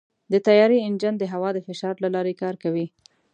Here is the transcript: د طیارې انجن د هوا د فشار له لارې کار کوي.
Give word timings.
د 0.31 0.33
طیارې 0.47 0.77
انجن 0.87 1.13
د 1.17 1.23
هوا 1.33 1.49
د 1.53 1.59
فشار 1.67 1.95
له 2.03 2.09
لارې 2.15 2.33
کار 2.41 2.55
کوي. 2.63 2.85